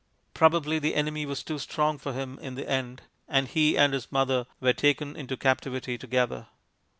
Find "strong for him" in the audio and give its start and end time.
1.59-2.39